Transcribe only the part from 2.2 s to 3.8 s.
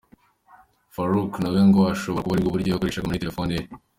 kuba aribwo buryo yakoreshaga muri telefoni ye.